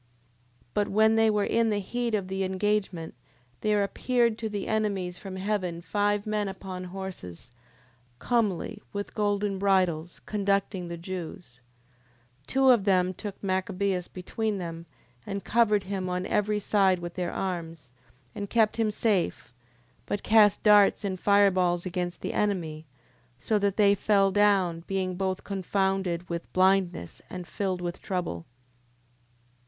10:29. 0.69 0.69
But 0.73 0.87
when 0.87 1.15
they 1.15 1.29
were 1.29 1.43
in 1.43 1.69
the 1.69 1.77
heat 1.79 2.15
of 2.15 2.27
the 2.27 2.43
engagement, 2.43 3.13
there 3.59 3.83
appeared 3.83 4.35
to 4.39 4.49
the 4.49 4.67
enemies 4.67 5.19
from 5.19 5.35
heaven 5.35 5.79
five 5.79 6.25
men 6.25 6.47
upon 6.47 6.85
horses, 6.85 7.51
comely, 8.17 8.81
with 8.93 9.13
golden 9.13 9.59
bridles, 9.59 10.19
conducting 10.25 10.87
the 10.87 10.97
Jews: 10.97 11.59
10:30. 12.45 12.47
Two 12.47 12.69
of 12.71 12.85
them 12.85 13.13
took 13.13 13.39
Machabeus 13.43 14.07
between 14.07 14.57
them, 14.57 14.87
and 15.23 15.43
covered 15.43 15.83
him 15.83 16.09
on 16.09 16.25
every 16.25 16.57
side 16.57 16.97
with 16.97 17.13
their 17.13 17.31
arms, 17.31 17.91
and 18.33 18.49
kept 18.49 18.77
him 18.77 18.89
safe; 18.89 19.53
but 20.07 20.23
cast 20.23 20.63
darts 20.63 21.03
and 21.03 21.19
fireballs 21.19 21.85
against 21.85 22.21
the 22.21 22.33
enemy, 22.33 22.87
so 23.37 23.59
that 23.59 23.77
they 23.77 23.93
fell 23.93 24.31
down, 24.31 24.79
being 24.87 25.13
both 25.13 25.43
confounded 25.43 26.27
with 26.27 26.51
blindness, 26.53 27.21
and 27.29 27.45
filled 27.47 27.81
with 27.81 28.01
trouble. 28.01 28.47